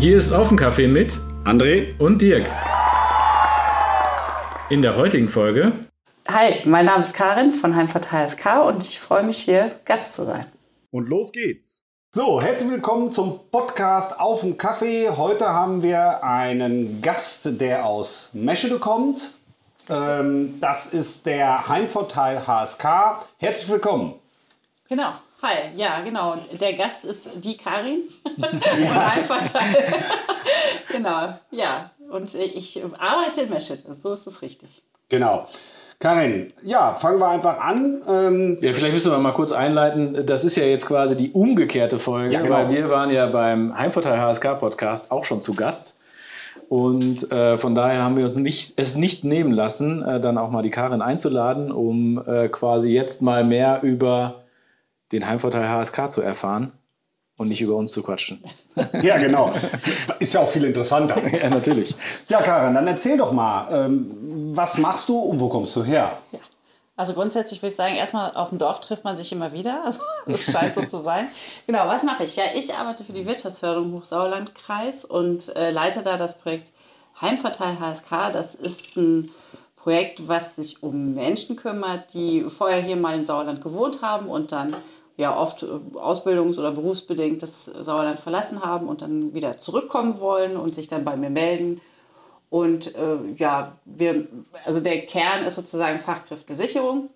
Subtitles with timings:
[0.00, 2.46] Hier ist Offencafé mit André und Dirk.
[4.70, 5.72] In der heutigen Folge.
[6.26, 10.24] Hi, mein Name ist Karin von Heimvorteil SK und ich freue mich hier Gast zu
[10.24, 10.46] sein.
[10.90, 11.82] Und los geht's.
[12.14, 15.10] So, herzlich willkommen zum Podcast Auf dem Kaffee.
[15.10, 19.34] Heute haben wir einen Gast, der aus Meschede kommt.
[19.90, 23.24] Ähm, das ist der Heimvorteil HSK.
[23.38, 24.14] Herzlich willkommen.
[24.88, 25.08] Genau.
[25.42, 26.36] Hi, ja, genau.
[26.60, 28.02] Der Gast ist die Karin
[28.38, 29.94] von Heimvorteil.
[30.92, 31.90] genau, ja.
[32.10, 34.82] Und ich arbeite in Meschede, so ist es richtig.
[35.08, 35.46] Genau.
[35.98, 38.02] Karin, ja, fangen wir einfach an.
[38.08, 40.24] Ähm ja, vielleicht müssen wir mal kurz einleiten.
[40.24, 42.54] Das ist ja jetzt quasi die umgekehrte Folge, ja, genau.
[42.54, 45.99] weil wir waren ja beim Heimvorteil HSK Podcast auch schon zu Gast.
[46.70, 50.50] Und äh, von daher haben wir uns nicht, es nicht nehmen lassen, äh, dann auch
[50.50, 54.44] mal die Karin einzuladen, um äh, quasi jetzt mal mehr über
[55.10, 56.70] den Heimvorteil HSK zu erfahren
[57.36, 58.38] und nicht über uns zu quatschen.
[59.02, 59.52] Ja, genau.
[60.20, 61.20] Ist ja auch viel interessanter.
[61.42, 61.92] ja, natürlich.
[62.28, 64.06] Ja, Karin, dann erzähl doch mal, ähm,
[64.54, 66.18] was machst du und wo kommst du her?
[66.30, 66.38] Ja.
[67.00, 69.82] Also grundsätzlich würde ich sagen, erstmal auf dem Dorf trifft man sich immer wieder.
[69.86, 71.28] Also das scheint so zu sein.
[71.66, 72.36] Genau, was mache ich?
[72.36, 76.72] Ja, ich arbeite für die Wirtschaftsförderung Hochsauerlandkreis und äh, leite da das Projekt
[77.18, 78.32] Heimvorteil HSK.
[78.34, 79.30] Das ist ein
[79.76, 84.52] Projekt, was sich um Menschen kümmert, die vorher hier mal in Sauerland gewohnt haben und
[84.52, 84.76] dann
[85.16, 90.58] ja oft äh, ausbildungs- oder berufsbedingt das Sauerland verlassen haben und dann wieder zurückkommen wollen
[90.58, 91.80] und sich dann bei mir melden.
[92.50, 94.26] Und äh, ja, wir,
[94.64, 97.10] also der Kern ist sozusagen Fachkräftesicherung.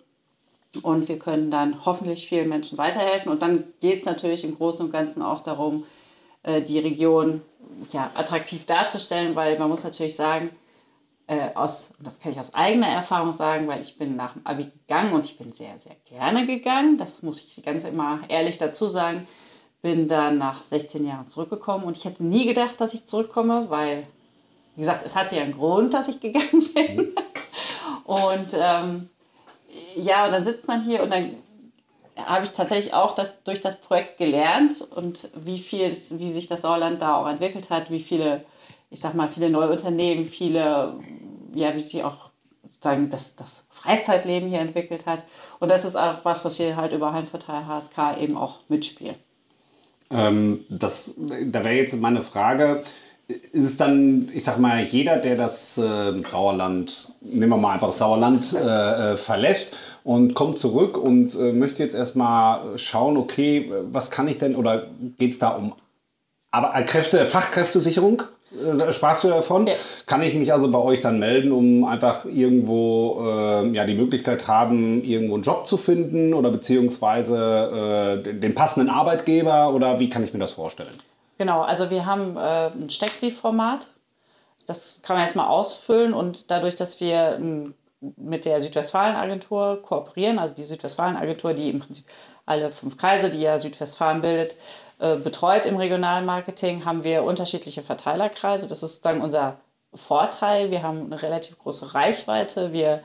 [0.83, 3.31] Und wir können dann hoffentlich vielen Menschen weiterhelfen.
[3.31, 5.85] Und dann geht es natürlich im Großen und Ganzen auch darum,
[6.43, 7.43] äh, die Region
[7.93, 10.51] ja, attraktiv darzustellen, weil man muss natürlich sagen,
[11.27, 14.65] äh, aus, das kann ich aus eigener Erfahrung sagen, weil ich bin nach dem Abi
[14.65, 16.99] gegangen und ich bin sehr, sehr gerne gegangen.
[16.99, 19.27] Das muss ich ganz immer ehrlich dazu sagen.
[19.81, 24.07] Bin dann nach 16 Jahren zurückgekommen und ich hätte nie gedacht, dass ich zurückkomme, weil,
[24.75, 26.97] wie gesagt, es hatte ja einen Grund, dass ich gegangen bin.
[26.97, 27.15] Mhm.
[28.05, 29.09] Und ähm,
[29.97, 31.35] ja, und dann sitzt man hier und dann
[32.17, 36.63] habe ich tatsächlich auch das, durch das Projekt gelernt und wie viel, wie sich das
[36.63, 38.45] Sauerland da auch entwickelt hat, wie viele
[38.95, 40.95] ich sag mal, viele neue Unternehmen, viele,
[41.53, 42.31] ja, wie sich auch
[42.81, 45.25] sagen, das, das Freizeitleben hier entwickelt hat.
[45.59, 49.17] Und das ist auch was, was wir halt über Heimvorteil HSK eben auch mitspielen.
[50.11, 52.85] Ähm, das, da wäre jetzt meine Frage,
[53.29, 57.93] ist es dann, ich sag mal, jeder, der das äh, Sauerland, nehmen wir mal einfach
[57.93, 64.11] Sauerland, äh, äh verlässt und kommt zurück und äh, möchte jetzt erstmal schauen, okay, was
[64.11, 64.87] kann ich denn, oder
[65.19, 65.75] geht es da um
[66.55, 68.23] aber Kräfte, Fachkräftesicherung?
[68.55, 69.67] Äh, sprachst du davon?
[69.67, 69.75] Ja.
[70.07, 74.47] Kann ich mich also bei euch dann melden, um einfach irgendwo äh, ja, die Möglichkeit
[74.47, 80.23] haben, irgendwo einen Job zu finden oder beziehungsweise äh, den passenden Arbeitgeber oder wie kann
[80.23, 80.95] ich mir das vorstellen?
[81.39, 83.89] Genau, also wir haben äh, ein Steckbriefformat.
[84.67, 87.39] Das kann man erstmal ausfüllen und dadurch, dass wir
[88.17, 92.07] mit der Südwestfalen-Agentur kooperieren, also die Südwestfalen-Agentur, die im Prinzip
[92.47, 94.57] alle fünf Kreise, die ja Südwestfalen bildet,
[94.99, 98.69] äh, betreut im Regionalmarketing, haben wir unterschiedliche Verteilerkreise.
[98.69, 99.57] Das ist dann unser
[99.95, 100.71] Vorteil.
[100.71, 102.73] Wir haben eine relativ große Reichweite.
[102.73, 103.03] Wir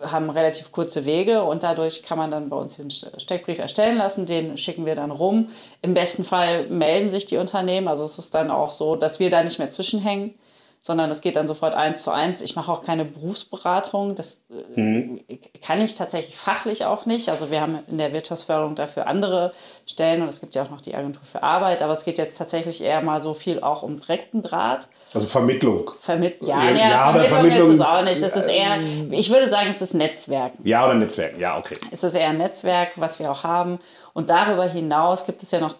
[0.00, 4.24] haben relativ kurze Wege und dadurch kann man dann bei uns den Steckbrief erstellen lassen,
[4.24, 5.50] den schicken wir dann rum.
[5.82, 9.30] Im besten Fall melden sich die Unternehmen, also es ist dann auch so, dass wir
[9.30, 10.34] da nicht mehr zwischenhängen
[10.80, 12.40] sondern es geht dann sofort eins zu eins.
[12.40, 14.14] Ich mache auch keine Berufsberatung.
[14.14, 14.44] Das
[14.76, 15.20] äh, mhm.
[15.62, 17.28] kann ich tatsächlich fachlich auch nicht.
[17.28, 19.50] Also wir haben in der Wirtschaftsförderung dafür andere
[19.86, 22.38] Stellen und es gibt ja auch noch die Agentur für Arbeit, aber es geht jetzt
[22.38, 24.88] tatsächlich eher mal so viel auch um direkten Draht.
[25.12, 25.90] Also Vermittlung.
[26.00, 28.22] Vermitt ja, ja, ja Vermittlung, Vermittlung ist es auch nicht.
[28.22, 28.78] Es ist eher,
[29.10, 30.52] ich würde sagen, es ist Netzwerk.
[30.64, 31.76] Ja, oder Netzwerk, ja, okay.
[31.90, 33.78] Es ist eher ein Netzwerk, was wir auch haben.
[34.12, 35.76] Und darüber hinaus gibt es ja noch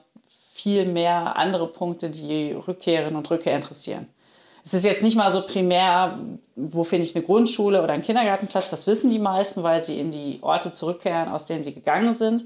[0.52, 4.08] viel mehr andere Punkte, die Rückkehrerinnen und Rückkehr interessieren.
[4.68, 6.18] Es ist jetzt nicht mal so primär,
[6.54, 8.68] wo finde ich eine Grundschule oder einen Kindergartenplatz.
[8.68, 12.44] Das wissen die meisten, weil sie in die Orte zurückkehren, aus denen sie gegangen sind.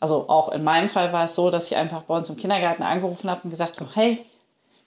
[0.00, 2.82] Also auch in meinem Fall war es so, dass ich einfach bei uns im Kindergarten
[2.82, 4.18] angerufen habe und gesagt so, hey,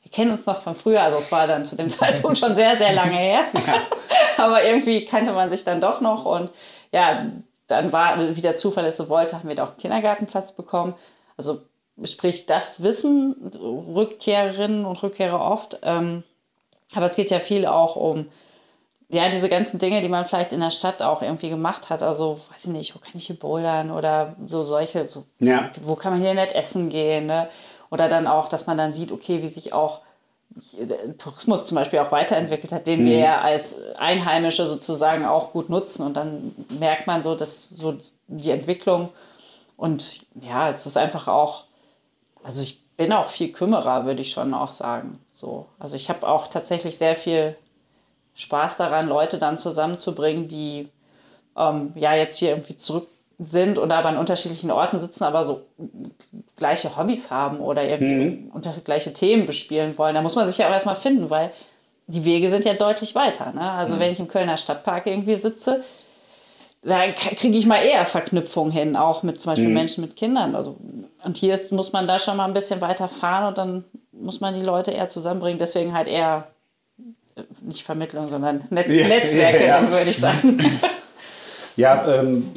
[0.01, 1.01] wir kennen uns noch von früher.
[1.01, 3.45] Also es war dann zu dem Zeitpunkt schon sehr, sehr lange her.
[4.37, 6.25] Aber irgendwie kannte man sich dann doch noch.
[6.25, 6.49] Und
[6.91, 7.27] ja,
[7.67, 10.95] dann war, wie der Zufall es so wollte, haben wir da auch einen Kindergartenplatz bekommen.
[11.37, 11.61] Also
[12.03, 15.79] sprich, das wissen Rückkehrerinnen und Rückkehrer oft.
[15.83, 16.23] Ähm,
[16.95, 18.27] aber es geht ja viel auch um
[19.09, 22.01] ja, diese ganzen Dinge, die man vielleicht in der Stadt auch irgendwie gemacht hat.
[22.01, 25.69] Also, weiß ich nicht, wo kann ich hier bouldern oder so solche, so, ja.
[25.83, 27.27] wo kann man hier nett essen gehen.
[27.27, 27.47] Ne?
[27.91, 30.01] Oder dann auch, dass man dann sieht, okay, wie sich auch
[31.17, 33.05] Tourismus zum Beispiel auch weiterentwickelt hat, den mhm.
[33.05, 36.03] wir ja als Einheimische sozusagen auch gut nutzen.
[36.03, 37.95] Und dann merkt man so, dass so
[38.27, 39.09] die Entwicklung
[39.77, 41.65] und ja, es ist einfach auch,
[42.43, 45.19] also ich bin auch viel Kümmerer, würde ich schon auch sagen.
[45.33, 47.57] So, also ich habe auch tatsächlich sehr viel
[48.33, 50.87] Spaß daran, Leute dann zusammenzubringen, die
[51.57, 53.09] ähm, ja jetzt hier irgendwie zurück
[53.39, 55.63] sind und aber an unterschiedlichen Orten sitzen, aber so
[56.55, 58.83] gleiche Hobbys haben oder irgendwie mhm.
[58.85, 60.15] gleiche Themen bespielen wollen.
[60.15, 61.51] Da muss man sich ja auch erstmal finden, weil
[62.07, 63.51] die Wege sind ja deutlich weiter.
[63.51, 63.69] Ne?
[63.69, 63.99] Also mhm.
[63.99, 65.83] wenn ich im Kölner Stadtpark irgendwie sitze,
[66.83, 69.75] da kriege ich mal eher Verknüpfungen hin, auch mit zum Beispiel mhm.
[69.75, 70.55] Menschen mit Kindern.
[70.55, 70.75] Also,
[71.23, 74.41] und hier ist, muss man da schon mal ein bisschen weiter fahren und dann muss
[74.41, 75.59] man die Leute eher zusammenbringen.
[75.59, 76.47] Deswegen halt eher
[77.35, 79.91] äh, nicht Vermittlung, sondern Netz ja, Netzwerke, ja, ja.
[79.91, 80.63] würde ich sagen.
[81.75, 82.51] Ja, ähm,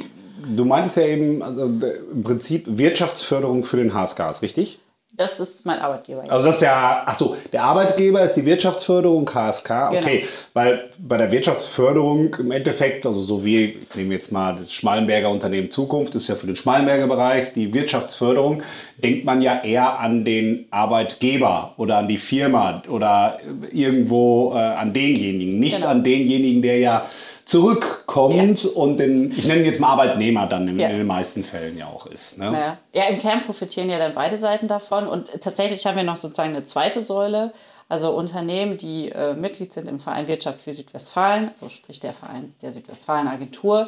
[0.55, 4.77] du meintest ja eben also im Prinzip Wirtschaftsförderung für den HSK, richtig?
[5.17, 6.23] Das ist mein Arbeitgeber.
[6.29, 10.27] Also das ist ja, ach so, der Arbeitgeber ist die Wirtschaftsförderung HSK, okay, genau.
[10.53, 15.31] weil bei der Wirtschaftsförderung im Endeffekt, also so wie, ich nehme jetzt mal das Schmallenberger
[15.31, 18.61] Unternehmen Zukunft, ist ja für den Schmallenberger Bereich die Wirtschaftsförderung,
[18.97, 23.39] denkt man ja eher an den Arbeitgeber oder an die Firma oder
[23.71, 25.89] irgendwo äh, an denjenigen, nicht genau.
[25.89, 27.05] an denjenigen, der ja
[27.47, 28.69] zurückkommt ja.
[28.71, 30.89] und den, ich nenne ihn jetzt mal Arbeitnehmer dann in, ja.
[30.89, 32.37] in den meisten Fällen ja auch ist.
[32.37, 32.51] Ne?
[32.51, 32.77] Naja.
[32.91, 36.49] Ja, im Kern profitieren ja dann beide Seiten davon und tatsächlich haben wir noch sozusagen
[36.49, 37.53] eine zweite Säule,
[37.87, 42.53] also Unternehmen, die äh, Mitglied sind im Verein Wirtschaft für Südwestfalen, so sprich der Verein
[42.61, 43.87] der Südwestfalen Agentur,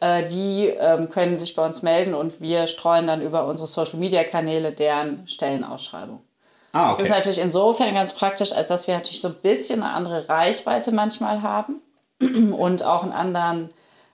[0.00, 4.72] äh, die ähm, können sich bei uns melden und wir streuen dann über unsere Social-Media-Kanäle
[4.72, 6.20] deren Stellenausschreibung.
[6.72, 6.96] Ah, okay.
[6.96, 10.26] Das ist natürlich insofern ganz praktisch, als dass wir natürlich so ein bisschen eine andere
[10.26, 11.82] Reichweite manchmal haben
[12.20, 13.70] und auch einen anderen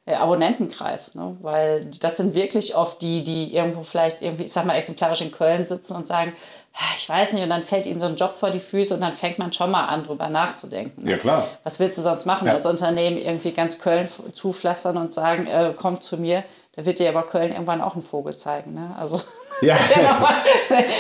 [0.07, 1.37] äh, Abonnentenkreis, ne?
[1.41, 5.31] weil das sind wirklich oft die, die irgendwo vielleicht irgendwie, ich sag mal, exemplarisch in
[5.31, 6.33] Köln sitzen und sagen,
[6.75, 9.01] ah, ich weiß nicht, und dann fällt ihnen so ein Job vor die Füße und
[9.01, 11.05] dann fängt man schon mal an, drüber nachzudenken.
[11.05, 11.13] Ne?
[11.13, 11.47] Ja, klar.
[11.65, 12.55] Was willst du sonst machen ja.
[12.55, 16.45] als Unternehmen, irgendwie ganz Köln zupflastern und sagen, äh, kommt zu mir,
[16.77, 18.75] da wird dir aber Köln irgendwann auch einen Vogel zeigen.
[18.75, 18.97] Ne?
[18.99, 19.21] Also
[19.61, 19.77] ja.
[19.97, 20.45] ja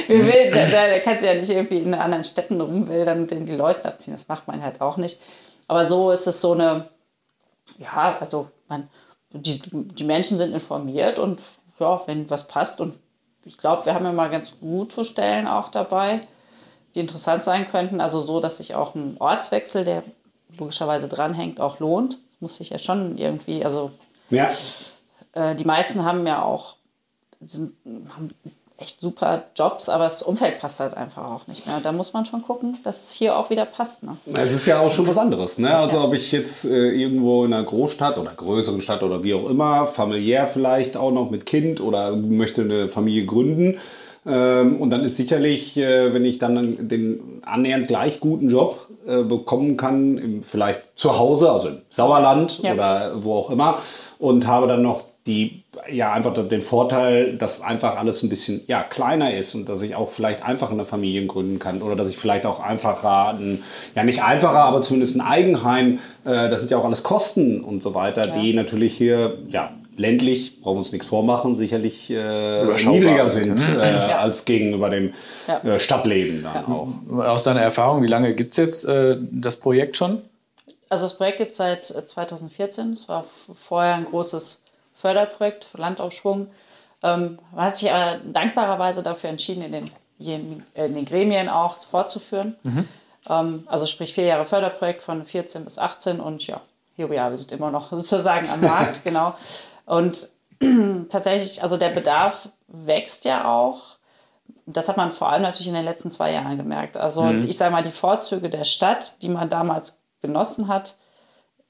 [0.09, 3.47] wir will, da, da kannst du ja nicht irgendwie in anderen Städten rumwildern und den
[3.47, 5.21] die Leute abziehen, das macht man halt auch nicht.
[5.71, 6.89] Aber so ist es so eine,
[7.79, 8.91] ja, also man,
[9.31, 11.41] die, die Menschen sind informiert und
[11.79, 12.95] ja, wenn was passt und
[13.45, 16.23] ich glaube, wir haben ja mal ganz gute Stellen auch dabei,
[16.93, 18.01] die interessant sein könnten.
[18.01, 20.03] Also so, dass sich auch ein Ortswechsel, der
[20.59, 22.15] logischerweise dranhängt, auch lohnt.
[22.15, 23.93] Das muss sich ja schon irgendwie, also
[24.29, 24.51] ja.
[25.35, 26.75] Äh, die meisten haben ja auch
[27.47, 27.75] sind,
[28.09, 28.35] haben
[28.81, 31.81] echt super Jobs, aber das Umfeld passt halt einfach auch nicht mehr.
[31.83, 34.03] Da muss man schon gucken, dass es hier auch wieder passt.
[34.03, 34.17] Ne?
[34.33, 35.59] Es ist ja auch schon was anderes.
[35.59, 35.75] Ne?
[35.75, 36.05] Also ja.
[36.05, 39.87] ob ich jetzt äh, irgendwo in einer Großstadt oder größeren Stadt oder wie auch immer,
[39.87, 43.79] familiär vielleicht auch noch mit Kind oder möchte eine Familie gründen.
[44.27, 49.23] Ähm, und dann ist sicherlich, äh, wenn ich dann den annähernd gleich guten Job äh,
[49.23, 52.75] bekommen kann, vielleicht zu Hause, also im Sauerland ja.
[52.75, 53.79] oder wo auch immer,
[54.19, 58.83] und habe dann noch die ja einfach den Vorteil, dass einfach alles ein bisschen ja,
[58.83, 62.17] kleiner ist und dass ich auch vielleicht einfach eine Familie gründen kann oder dass ich
[62.17, 63.63] vielleicht auch einfacher, ein,
[63.95, 67.83] ja nicht einfacher, aber zumindest ein Eigenheim, äh, das sind ja auch alles Kosten und
[67.83, 68.35] so weiter, ja.
[68.35, 73.83] die natürlich hier ja ländlich, brauchen wir uns nichts vormachen, sicherlich äh, niedriger sind ne?
[73.83, 74.19] äh, ja.
[74.19, 75.13] als gegenüber dem
[75.47, 75.75] ja.
[75.75, 76.89] äh, Stadtleben dann auch.
[77.11, 80.23] Aus deiner Erfahrung, wie lange gibt es jetzt äh, das Projekt schon?
[80.89, 82.93] Also das Projekt gibt es seit 2014.
[82.93, 83.25] Es war
[83.55, 84.63] vorher ein großes
[85.01, 86.49] Förderprojekt für Landaufschwung.
[87.03, 89.91] Ähm, man hat sich aber dankbarerweise dafür entschieden, in den,
[90.75, 92.57] in den Gremien auch fortzuführen.
[92.63, 92.89] Mhm.
[93.29, 96.61] Ähm, also sprich vier Jahre Förderprojekt von 14 bis 18 und ja,
[96.97, 99.35] hier we are, wir sind immer noch sozusagen am Markt, genau.
[99.87, 100.29] Und
[101.09, 103.81] tatsächlich, also der Bedarf wächst ja auch.
[104.67, 106.97] Das hat man vor allem natürlich in den letzten zwei Jahren gemerkt.
[106.97, 107.49] Also mhm.
[107.49, 110.97] ich sage mal, die Vorzüge der Stadt, die man damals genossen hat,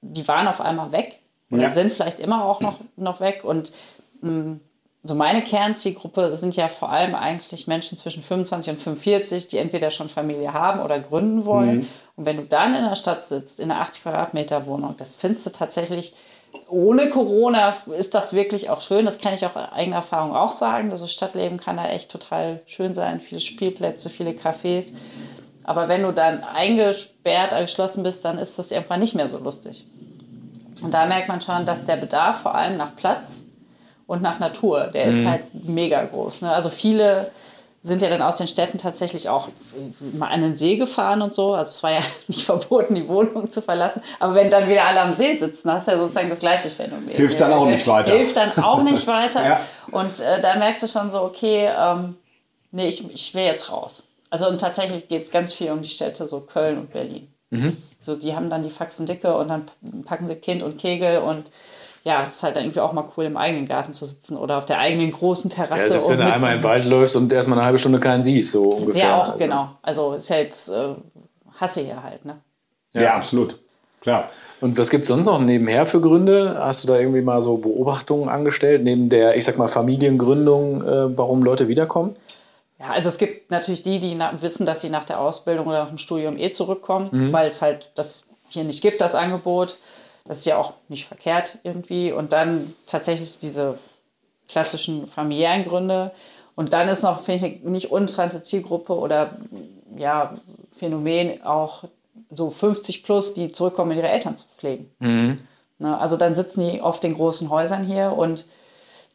[0.03, 1.20] die waren auf einmal weg
[1.51, 1.69] oder ja.
[1.69, 3.43] sind vielleicht immer auch noch, noch weg.
[3.45, 3.73] Und
[4.21, 4.61] mh, mm,
[5.03, 9.89] so meine Kernzielgruppe sind ja vor allem eigentlich Menschen zwischen 25 und 45, die entweder
[9.89, 11.79] schon Familie haben oder gründen wollen.
[11.79, 11.89] Mhm.
[12.17, 15.47] Und wenn du dann in der Stadt sitzt, in einer 80 Quadratmeter Wohnung, das findest
[15.47, 16.15] du tatsächlich
[16.69, 19.05] ohne Corona ist das wirklich auch schön.
[19.05, 20.91] Das kann ich auch eigener Erfahrung auch sagen.
[20.91, 23.21] Also Stadtleben kann da echt total schön sein.
[23.21, 24.93] Viele Spielplätze, viele Cafés.
[25.65, 29.87] Aber wenn du dann eingesperrt, geschlossen bist, dann ist das irgendwann nicht mehr so lustig.
[30.83, 33.45] Und da merkt man schon, dass der Bedarf vor allem nach Platz
[34.07, 35.31] und nach Natur, der ist mhm.
[35.31, 36.43] halt mega groß.
[36.43, 36.53] Ne?
[36.53, 37.31] Also viele
[37.83, 39.49] sind ja dann aus den Städten tatsächlich auch
[40.13, 41.55] mal an den See gefahren und so.
[41.55, 44.03] Also es war ja nicht verboten, die Wohnung zu verlassen.
[44.19, 47.09] Aber wenn dann wieder alle am See sitzen, hast du ja sozusagen das gleiche Phänomen.
[47.09, 48.13] Hilft dann auch nicht weiter.
[48.13, 49.45] Hilft dann auch nicht weiter.
[49.47, 49.61] ja.
[49.91, 52.17] Und äh, da merkst du schon so, okay, ähm,
[52.71, 54.03] nee, ich, ich will jetzt raus.
[54.29, 57.30] Also und tatsächlich geht es ganz viel um die Städte, so Köln und Berlin.
[57.51, 57.77] Mhm.
[58.01, 59.65] so, die haben dann die Faxen dicke und dann
[60.05, 61.51] packen sie Kind und Kegel und
[62.05, 64.57] ja, es ist halt dann irgendwie auch mal cool, im eigenen Garten zu sitzen oder
[64.57, 65.83] auf der eigenen großen Terrasse.
[65.83, 68.53] Ja, selbst wenn du einmal im Wald läufst und erstmal eine halbe Stunde keinen siehst,
[68.53, 69.03] so ungefähr.
[69.03, 69.39] Ja, auch, also.
[69.39, 69.69] genau.
[69.83, 70.95] Also ist ja jetzt äh,
[71.61, 72.39] Hasse hier halt, ne?
[72.95, 73.59] Ja, ja absolut.
[74.01, 74.31] Klar.
[74.63, 76.57] Und was gibt es sonst noch nebenher für Gründe?
[76.59, 81.19] Hast du da irgendwie mal so Beobachtungen angestellt, neben der, ich sag mal, Familiengründung, äh,
[81.19, 82.17] warum Leute wiederkommen?
[82.81, 85.89] Ja, also es gibt natürlich die, die wissen, dass sie nach der Ausbildung oder nach
[85.89, 87.33] dem Studium eh zurückkommen, mhm.
[87.33, 89.77] weil es halt das hier nicht gibt, das Angebot.
[90.25, 92.11] Das ist ja auch nicht verkehrt irgendwie.
[92.11, 93.79] Und dann tatsächlich diese
[94.49, 96.13] klassischen familiären Gründe.
[96.57, 99.37] Und dann ist noch, finde ich, nicht uninteressante Zielgruppe oder
[99.97, 100.35] ja,
[100.77, 101.85] Phänomen auch
[102.31, 104.91] so 50 plus, die zurückkommen, ihre Eltern zu pflegen.
[105.01, 105.41] Mhm.
[105.79, 108.47] Ne, also dann sitzen die oft in großen Häusern hier und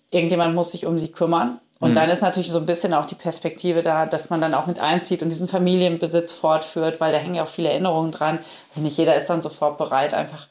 [0.10, 1.60] irgendjemand muss sich um sie kümmern.
[1.79, 1.96] Und mhm.
[1.96, 4.79] dann ist natürlich so ein bisschen auch die Perspektive da, dass man dann auch mit
[4.79, 8.39] einzieht und diesen Familienbesitz fortführt, weil da hängen ja auch viele Erinnerungen dran.
[8.70, 10.48] Also nicht jeder ist dann sofort bereit, einfach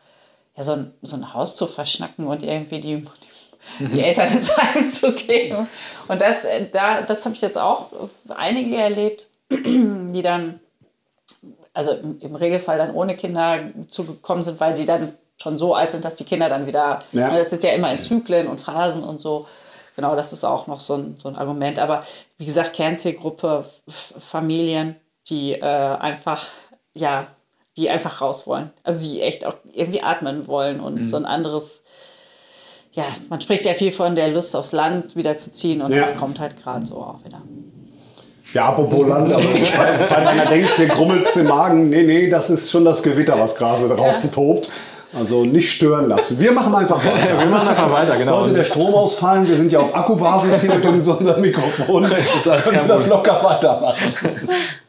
[0.56, 3.06] ja, so, ein, so ein Haus zu verschnacken und irgendwie die,
[3.78, 5.66] die, die Eltern ins Heim zu geben.
[6.08, 7.90] Und das, äh, da, das habe ich jetzt auch
[8.28, 10.60] einige erlebt, die dann,
[11.72, 15.90] also im, im Regelfall dann ohne Kinder zugekommen sind, weil sie dann schon so alt
[15.90, 17.30] sind, dass die Kinder dann wieder, ja.
[17.30, 19.46] Ne, das ist ja immer in Zyklen und Phasen und so.
[19.96, 21.78] Genau, das ist auch noch so ein, so ein Argument.
[21.78, 22.00] Aber
[22.38, 24.96] wie gesagt, Kernzielgruppe, Familien,
[25.28, 26.46] die äh, einfach,
[26.94, 27.28] ja,
[27.76, 28.70] die einfach raus wollen.
[28.82, 31.08] Also die echt auch irgendwie atmen wollen und mhm.
[31.08, 31.84] so ein anderes,
[32.92, 36.02] ja, man spricht ja viel von der Lust aufs Land wieder zu ziehen und ja.
[36.02, 37.42] das kommt halt gerade so auch wieder.
[38.52, 42.50] Ja, apropos Land, also falls, falls einer denkt, hier grummelt im Magen, nee, nee, das
[42.50, 44.34] ist schon das Gewitter, was gerade draußen ja.
[44.34, 44.70] tobt.
[45.16, 46.38] Also nicht stören lassen.
[46.40, 47.38] Wir machen einfach weiter.
[47.38, 48.40] wir machen einfach weiter, genau.
[48.40, 52.48] Sollte der Strom ausfallen, wir sind ja auf Akkubasis hier mit unserem Mikrofon, das ist
[52.48, 54.14] alles können wir das locker weitermachen.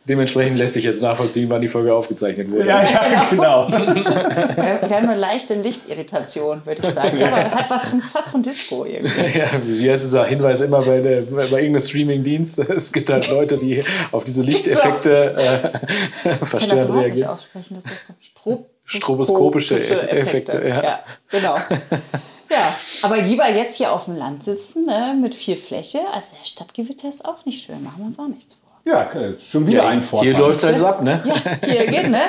[0.07, 2.67] Dementsprechend lässt sich jetzt nachvollziehen, wann die Folge aufgezeichnet wurde.
[2.67, 3.67] Ja, ja genau.
[3.67, 7.23] wir, haben nur leichte Lichtirritation, würde ich sagen.
[7.23, 9.15] Aber hat was von, fast von Disco irgendwie.
[9.35, 12.59] Ja, wie heißt dieser Hinweis immer bei, der, bei irgendeinem Streaming-Dienst?
[12.59, 16.93] Es gibt halt Leute, die auf diese Lichteffekte äh, verstärkt reagieren.
[16.93, 20.09] Ich kann das nicht aussprechen, das ist Strob stroboskopische Effekte.
[20.09, 20.83] Effekte ja.
[20.83, 20.99] ja.
[21.29, 21.55] genau.
[22.49, 25.99] ja, aber lieber jetzt hier auf dem Land sitzen ne, mit viel Fläche.
[26.13, 28.65] Also der Stadtgewitter ist auch nicht schön, machen wir uns auch nichts vor.
[28.87, 29.09] Ja,
[29.43, 30.29] schon wieder ja, ein Vorteil.
[30.29, 31.23] Hier läuft es halt ab, ne?
[31.25, 32.21] Ja, hier geht, ne?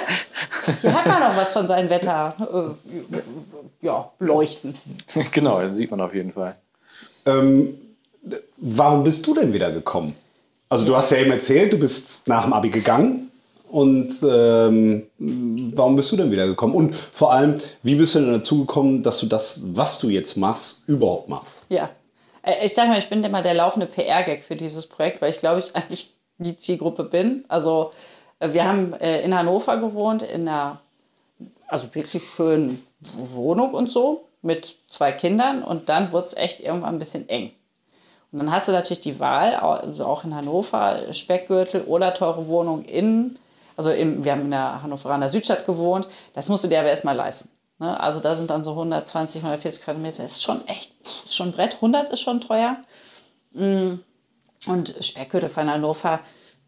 [0.81, 2.77] Hier hat man noch was von seinem Wetter.
[3.13, 4.75] Äh, ja, leuchten.
[5.33, 6.57] Genau, das sieht man auf jeden Fall.
[7.27, 7.77] Ähm,
[8.57, 10.17] warum bist du denn wieder gekommen?
[10.71, 13.25] Also du hast ja eben erzählt, du bist nach dem Abi gegangen.
[13.69, 16.75] Und ähm, warum bist du denn wieder gekommen?
[16.75, 20.37] Und vor allem, wie bist du denn dazu gekommen, dass du das, was du jetzt
[20.37, 21.67] machst, überhaupt machst?
[21.69, 21.91] Ja,
[22.63, 25.59] ich sage mal, ich bin immer der laufende PR-Gag für dieses Projekt, weil ich glaube,
[25.59, 27.45] ich eigentlich die Zielgruppe bin.
[27.49, 27.91] Also
[28.39, 30.81] äh, wir haben äh, in Hannover gewohnt, in einer
[31.69, 35.63] also wirklich schönen Wohnung und so, mit zwei Kindern.
[35.63, 37.51] Und dann wurde es echt irgendwann ein bisschen eng.
[38.31, 42.85] Und dann hast du natürlich die Wahl, also auch in Hannover, Speckgürtel oder teure Wohnung
[42.85, 43.39] in
[43.76, 47.16] also im, wir haben in der Hannoveraner Südstadt gewohnt, das musst du dir aber erstmal
[47.16, 47.50] leisten.
[47.78, 47.99] Ne?
[48.00, 50.92] Also da sind dann so 120, 140 Quadratmeter, das ist schon echt,
[51.25, 52.78] ist schon Brett, 100 ist schon teuer.
[53.52, 53.95] Mm.
[54.66, 56.21] Und Speckgürtel von Hannover,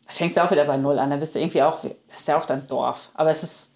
[0.06, 2.28] da fängst du auch wieder bei Null an, da bist du irgendwie auch, das ist
[2.28, 3.72] ja auch dann Dorf, aber es ist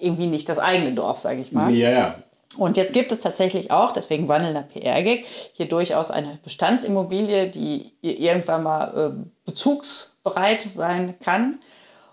[0.00, 1.70] irgendwie nicht das eigene Dorf, sage ich mal.
[1.70, 2.14] Ja, ja.
[2.56, 8.64] Und jetzt gibt es tatsächlich auch, deswegen wandelnder PR-Gag, hier durchaus eine Bestandsimmobilie, die irgendwann
[8.64, 11.60] mal äh, bezugsbereit sein kann.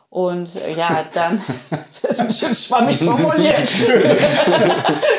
[0.10, 3.58] Und äh, ja, dann, das ist ein bisschen schwammig formuliert.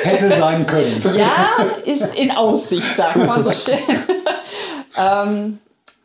[0.02, 1.02] Hätte sein können.
[1.14, 1.50] Ja,
[1.84, 3.78] ist in Aussicht, sagen wir so schön.
[4.96, 5.58] ähm,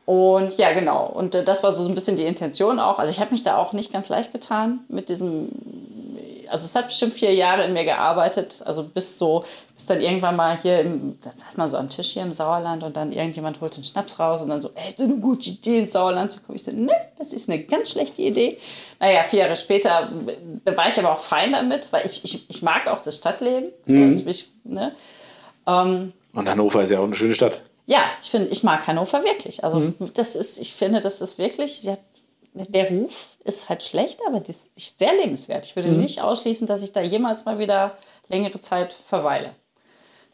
[0.06, 1.06] und ja, genau.
[1.06, 3.00] Und äh, das war so ein bisschen die Intention auch.
[3.00, 5.48] Also ich habe mich da auch nicht ganz leicht getan mit diesem
[6.54, 9.44] also es hat bestimmt vier Jahre in mir gearbeitet, also bis so,
[9.74, 12.84] bis dann irgendwann mal hier, im, da saß man so am Tisch hier im Sauerland
[12.84, 15.94] und dann irgendjemand holt den Schnaps raus und dann so, ey, eine gute Idee ins
[15.94, 16.56] Sauerland zu kommen.
[16.56, 18.60] Ich so, ne, das ist eine ganz schlechte Idee.
[19.00, 20.12] Naja, vier Jahre später,
[20.64, 23.72] da war ich aber auch fein damit, weil ich, ich, ich mag auch das Stadtleben.
[23.88, 24.12] Mhm.
[24.12, 24.96] So, ich, ne?
[25.66, 27.66] ähm, und Hannover ist ja auch eine schöne Stadt.
[27.88, 29.64] Ja, ich finde, ich mag Hannover wirklich.
[29.64, 29.96] Also mhm.
[30.14, 31.98] das ist, ich finde, das ist wirklich, ja,
[32.54, 35.66] der Ruf ist halt schlecht, aber das ist sehr lebenswert.
[35.66, 35.98] Ich würde mhm.
[35.98, 37.98] nicht ausschließen, dass ich da jemals mal wieder
[38.30, 39.56] längere Zeit verweile.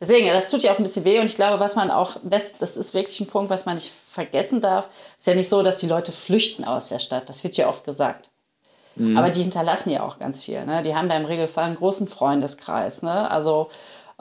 [0.02, 2.18] Deswegen, ja, das tut ja auch ein bisschen weh und ich glaube, was man auch,
[2.24, 4.88] das, das ist wirklich ein Punkt, was man nicht vergessen darf.
[5.14, 7.28] Es ist ja nicht so, dass die Leute flüchten aus der Stadt.
[7.28, 8.30] Das wird ja oft gesagt.
[8.96, 9.18] Mhm.
[9.18, 10.64] Aber die hinterlassen ja auch ganz viel.
[10.66, 10.84] Ne?
[10.84, 13.02] Die haben da im Regelfall einen großen Freundeskreis.
[13.02, 13.30] Ne?
[13.30, 13.70] Also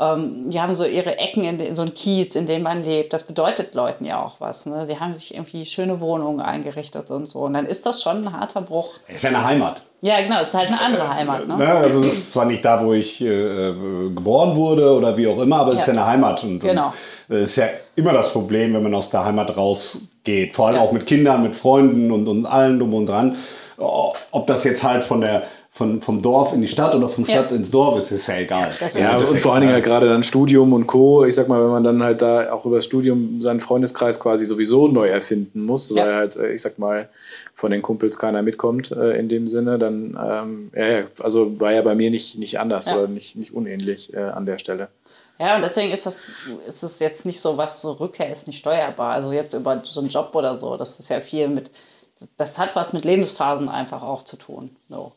[0.00, 3.12] ähm, die haben so ihre Ecken in, in, so ein Kiez, in dem man lebt.
[3.12, 4.66] Das bedeutet Leuten ja auch was.
[4.66, 4.86] Ne?
[4.86, 7.40] Sie haben sich irgendwie schöne Wohnungen eingerichtet und so.
[7.40, 8.92] Und dann ist das schon ein harter Bruch.
[9.08, 9.82] Ist ja eine Heimat.
[10.00, 11.48] Ja, genau, es ist halt eine andere Heimat.
[11.48, 11.56] Ne?
[11.56, 11.66] ne?
[11.66, 13.72] Also es ist zwar nicht da, wo ich äh,
[14.14, 15.80] geboren wurde oder wie auch immer, aber es ja.
[15.80, 16.44] ist ja eine Heimat.
[16.44, 16.92] Und, genau.
[17.28, 20.54] es ist ja immer das Problem, wenn man aus der Heimat rausgeht.
[20.54, 20.82] Vor allem ja.
[20.82, 23.36] auch mit Kindern, mit Freunden und, und allen drum und dran.
[23.76, 25.44] Ob das jetzt halt von der
[25.78, 27.56] von, vom Dorf in die Stadt oder vom Stadt ja.
[27.56, 28.74] ins Dorf ist, ist ja egal.
[28.80, 31.24] Das ja, und vor allen Dingen halt gerade dann Studium und Co.
[31.24, 34.44] Ich sag mal, wenn man dann halt da auch über das Studium seinen Freundeskreis quasi
[34.44, 36.04] sowieso neu erfinden muss, ja.
[36.04, 37.08] weil halt, äh, ich sag mal,
[37.54, 41.82] von den Kumpels keiner mitkommt äh, in dem Sinne, dann, ähm, ja, also war ja
[41.82, 44.88] bei mir nicht, nicht anders oder nicht, nicht unähnlich äh, an der Stelle.
[45.38, 46.32] Ja, und deswegen ist das,
[46.66, 49.12] ist es jetzt nicht so, was so Rückkehr ist nicht steuerbar.
[49.12, 51.70] Also jetzt über so einen Job oder so, das ist ja viel mit,
[52.36, 54.72] das hat was mit Lebensphasen einfach auch zu tun.
[54.88, 55.12] No.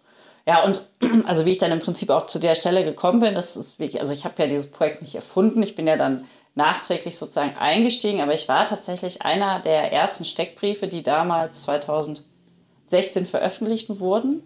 [0.48, 0.90] Ja, und
[1.26, 4.02] also wie ich dann im Prinzip auch zu der Stelle gekommen bin, das ist wirklich,
[4.02, 8.22] also ich habe ja dieses Projekt nicht erfunden, ich bin ja dann nachträglich sozusagen eingestiegen,
[8.22, 14.44] aber ich war tatsächlich einer der ersten Steckbriefe, die damals 2016 veröffentlicht wurden.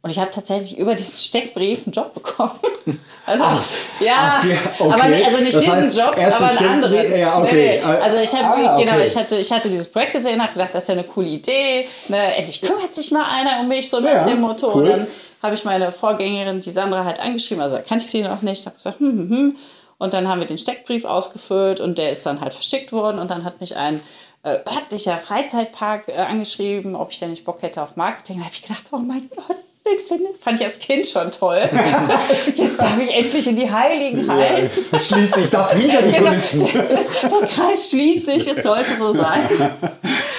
[0.00, 2.58] Und ich habe tatsächlich über diesen Steckbrief einen Job bekommen.
[3.26, 3.62] Also, Ach,
[4.00, 4.90] ja, okay, okay.
[4.90, 7.18] aber nicht, also nicht das diesen heißt, Job, aber einen anderen.
[7.18, 7.52] Ja, okay.
[7.52, 8.00] Nee, nee.
[8.00, 10.84] Also ich habe, ah, genau, ich hatte, ich hatte dieses Projekt gesehen, habe gedacht, das
[10.84, 11.86] ist ja eine coole Idee.
[12.08, 12.36] Ne?
[12.36, 14.74] Endlich kümmert sich mal einer um mich, so ja, nach dem Motto.
[14.74, 14.84] Cool.
[14.84, 15.06] Und dann
[15.42, 18.64] habe ich meine Vorgängerin, die Sandra, halt angeschrieben, also kannte ich sie noch nicht.
[18.64, 19.56] habe gesagt, hm, hm, hm.
[19.98, 23.18] Und dann haben wir den Steckbrief ausgefüllt und der ist dann halt verschickt worden.
[23.18, 24.00] Und dann hat mich ein
[24.42, 28.38] äh, örtlicher Freizeitpark äh, angeschrieben, ob ich denn nicht Bock hätte auf Marketing.
[28.38, 29.56] Da habe ich gedacht, oh mein Gott,
[29.90, 31.68] den finde, fand ich als Kind schon toll.
[32.56, 34.70] Jetzt darf ich endlich in die Heiligenheit.
[34.92, 36.30] Ja, schließt sich, darf hinter die genau.
[36.30, 36.68] Kulissen.
[36.72, 36.82] Der,
[37.30, 39.48] der, Kreis schließt sich, es sollte so sein.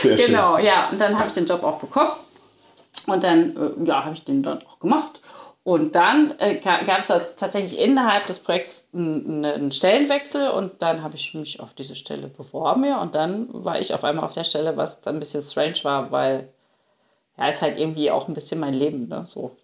[0.01, 0.65] Sehr genau, schön.
[0.65, 0.89] ja.
[0.91, 2.11] Und dann habe ich den Job auch bekommen.
[3.07, 5.21] Und dann äh, ja, habe ich den dann auch gemacht.
[5.63, 11.15] Und dann äh, gab es tatsächlich innerhalb des Projekts einen, einen Stellenwechsel und dann habe
[11.15, 12.85] ich mich auf diese Stelle beworben.
[12.85, 15.77] Ja, und dann war ich auf einmal auf der Stelle, was dann ein bisschen strange
[15.83, 16.49] war, weil
[17.39, 19.23] ja, ist halt irgendwie auch ein bisschen mein Leben, ne?
[19.25, 19.55] So.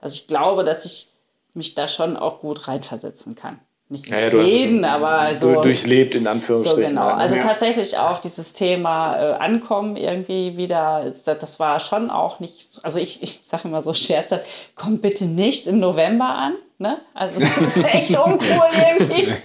[0.00, 1.12] Also ich glaube, dass ich
[1.54, 3.58] mich da schon auch gut reinversetzen kann.
[3.88, 5.62] Nicht ja, ja, reden, aber so.
[5.62, 6.82] Durchlebt in Anführungsstrichen.
[6.82, 7.06] So genau.
[7.08, 7.42] Also ja.
[7.42, 13.22] tatsächlich auch dieses Thema äh, Ankommen irgendwie wieder, das war schon auch nicht, also ich,
[13.22, 16.54] ich sage immer so scherzhaft, komm bitte nicht im November an.
[16.78, 16.98] Ne?
[17.14, 19.32] Also es ist echt uncool irgendwie.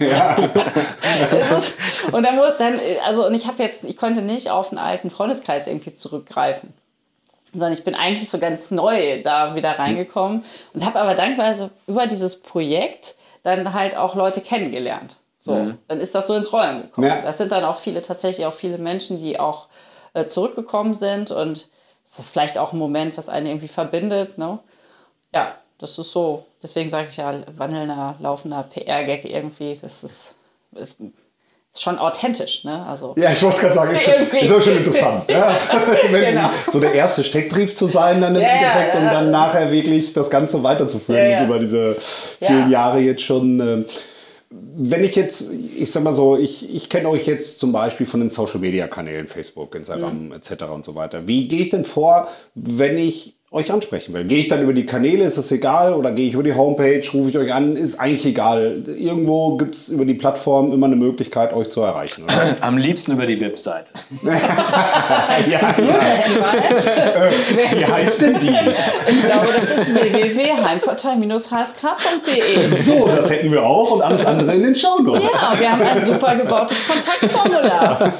[1.20, 1.74] Ist,
[2.12, 5.10] und dann muss dann, also und ich habe jetzt, ich konnte nicht auf einen alten
[5.10, 6.72] Freundeskreis irgendwie zurückgreifen
[7.52, 12.06] sondern ich bin eigentlich so ganz neu da wieder reingekommen und habe aber dankbarerweise über
[12.06, 15.16] dieses Projekt dann halt auch Leute kennengelernt.
[15.38, 15.78] So, mhm.
[15.88, 17.06] dann ist das so ins Rollen gekommen.
[17.06, 17.22] Ja.
[17.22, 19.68] Das sind dann auch viele, tatsächlich auch viele Menschen, die auch
[20.12, 21.68] äh, zurückgekommen sind und
[22.04, 24.36] das ist vielleicht auch ein Moment, was einen irgendwie verbindet.
[24.36, 24.58] Ne?
[25.34, 26.46] Ja, das ist so.
[26.62, 30.36] Deswegen sage ich ja, wandelnder, laufender PR-Gag irgendwie, das ist,
[30.72, 30.98] ist
[31.76, 32.84] schon authentisch, ne?
[32.86, 35.24] Also ja, ich wollte es gerade sagen, ist, ist auch schon interessant.
[35.28, 35.56] ja?
[35.70, 36.50] Also, genau.
[36.70, 39.06] So der erste Steckbrief zu sein dann im ja, Endeffekt ja, ja.
[39.06, 43.60] und dann nachher wirklich das Ganze weiterzuführen über diese vielen Jahre jetzt schon.
[43.60, 43.84] Ähm,
[44.52, 48.18] wenn ich jetzt, ich sag mal so, ich, ich kenne euch jetzt zum Beispiel von
[48.18, 50.32] den Social Media Kanälen, Facebook, Instagram mhm.
[50.32, 50.64] etc.
[50.74, 51.28] und so weiter.
[51.28, 54.26] Wie gehe ich denn vor, wenn ich euch ansprechen will.
[54.26, 55.94] Gehe ich dann über die Kanäle, ist das egal?
[55.94, 58.80] Oder gehe ich über die Homepage, rufe ich euch an, ist eigentlich egal.
[58.86, 62.22] Irgendwo gibt es über die Plattform immer eine Möglichkeit, euch zu erreichen.
[62.24, 62.54] Oder?
[62.60, 63.90] Am liebsten über die Webseite.
[64.22, 64.34] ja,
[65.50, 65.74] ja.
[67.72, 68.54] Wie heißt denn die?
[69.08, 72.66] Ich glaube, das ist www.heimvorteil-hsk.de.
[72.66, 75.24] So, das hätten wir auch und alles andere in den Shownotes.
[75.24, 77.98] Ja, wir haben ein super gebautes Kontaktformular.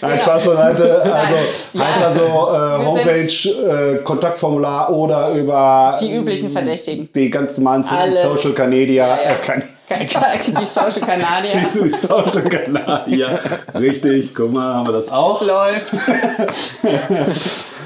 [0.00, 1.02] Nein, Spaß beiseite.
[1.02, 1.34] Also,
[1.76, 7.08] heißt also äh, Homepage äh, Kontaktformular oder über die üblichen Verdächtigen.
[7.14, 8.22] Die ganz normalen Alles.
[8.22, 9.06] Social Canadier.
[9.06, 9.54] Ja, ja.
[9.90, 10.02] Äh,
[10.46, 11.66] die Social Canadier.
[11.74, 13.40] Die Social Canadier.
[13.74, 15.42] Richtig, guck mal, haben wir das auch.
[15.44, 15.92] Läuft.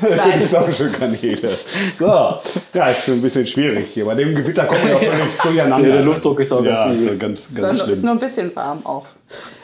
[0.03, 0.41] Nein.
[0.41, 1.57] Die Social Kanäle.
[1.97, 2.05] So,
[2.75, 4.05] ja, ist ein bisschen schwierig hier.
[4.05, 5.89] Bei dem Gewitter kommen wir auch völlig durcheinander.
[5.89, 7.93] Ja, der Luftdruck ist auch ja, ganz, ganz, ganz schlimm.
[7.93, 9.07] Ist nur ein bisschen warm auch.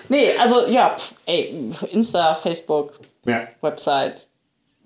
[0.09, 2.95] Nee, also ja, ey, Insta, Facebook,
[3.27, 3.43] ja.
[3.61, 4.27] Website,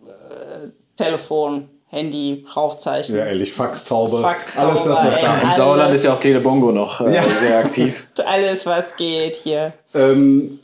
[0.04, 3.16] äh, Telefon, Handy, Rauchzeichen.
[3.16, 4.20] Ja, ehrlich, Faxtaube.
[4.20, 5.42] Faxtaube alles das, was da ist.
[5.42, 7.22] Im Sauerland ist ja auch Telebongo noch äh, ja.
[7.22, 8.08] sehr aktiv.
[8.26, 9.72] alles, was geht hier.
[9.94, 10.58] Ähm,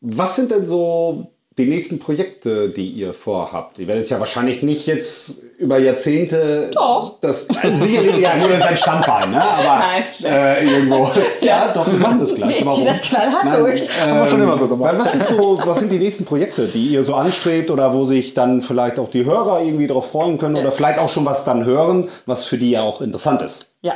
[0.00, 3.78] was sind denn so die nächsten Projekte, die ihr vorhabt?
[3.78, 6.70] Ihr werdet ja wahrscheinlich nicht jetzt über Jahrzehnte.
[6.72, 7.20] Doch.
[7.20, 9.42] Das, also sicherlich, ja, nur das ist ein Standbein, ne?
[9.42, 11.10] Aber Nein, äh, irgendwo.
[11.40, 12.58] Ja, doch, wir machen das gleich.
[12.58, 13.82] Ich ziehe das knallhart Nein, durch.
[14.02, 14.94] Ähm, Haben wir schon immer so gemacht.
[14.98, 18.34] Was, ist so, was sind die nächsten Projekte, die ihr so anstrebt oder wo sich
[18.34, 21.64] dann vielleicht auch die Hörer irgendwie darauf freuen können oder vielleicht auch schon was dann
[21.64, 23.74] hören, was für die ja auch interessant ist?
[23.82, 23.94] Ja.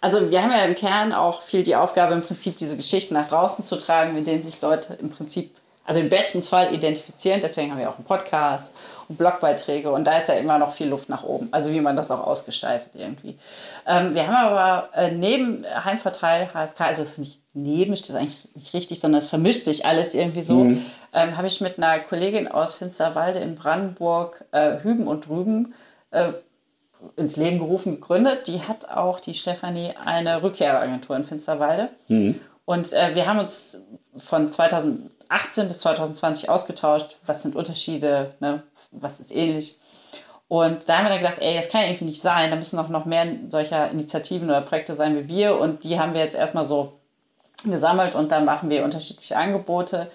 [0.00, 3.28] also wir haben ja im Kern auch viel die Aufgabe, im Prinzip diese Geschichten nach
[3.28, 5.50] draußen zu tragen, mit denen sich Leute im Prinzip,
[5.86, 7.40] also im besten Fall identifizieren.
[7.40, 8.76] Deswegen haben wir auch einen Podcast
[9.08, 11.48] und Blogbeiträge und da ist ja immer noch viel Luft nach oben.
[11.52, 13.38] Also wie man das auch ausgestaltet irgendwie.
[13.86, 18.14] Ähm, wir haben aber äh, neben Heimverteil HSK, also es ist nicht neben, das ist
[18.14, 20.84] eigentlich nicht richtig, sondern es vermischt sich alles irgendwie so, mhm.
[21.14, 25.74] ähm, habe ich mit einer Kollegin aus Finsterwalde in Brandenburg äh, Hüben und Drüben
[26.10, 26.32] äh,
[27.16, 28.46] ins Leben gerufen, gegründet.
[28.46, 31.88] Die hat auch die Stefanie eine Rückkehreragentur in Finsterwalde.
[32.08, 32.40] Mhm.
[32.64, 33.78] Und äh, wir haben uns
[34.18, 34.48] von
[35.28, 38.62] 2018 bis 2020 ausgetauscht, was sind Unterschiede, ne?
[38.90, 39.78] was ist ähnlich.
[40.48, 42.76] Und da haben wir dann gedacht, ey, das kann ja irgendwie nicht sein, da müssen
[42.76, 45.58] noch, noch mehr solcher Initiativen oder Projekte sein wie wir.
[45.58, 46.92] Und die haben wir jetzt erstmal so
[47.64, 50.08] gesammelt und dann machen wir unterschiedliche Angebote,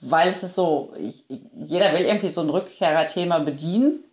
[0.00, 0.92] weil es ist so,
[1.28, 4.04] jeder will irgendwie so ein Rückkehrerthema bedienen